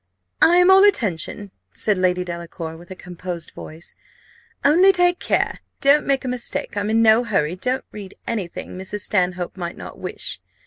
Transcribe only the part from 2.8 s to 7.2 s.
a composed voice; "only take care, don't make a mistake: I'm in